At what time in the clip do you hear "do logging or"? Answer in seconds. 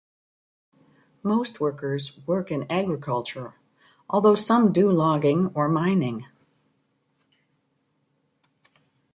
4.73-5.69